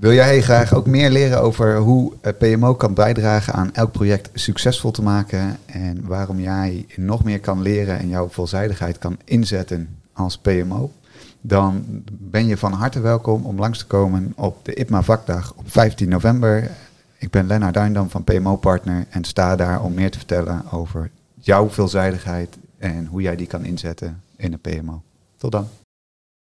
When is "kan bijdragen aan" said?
2.74-3.74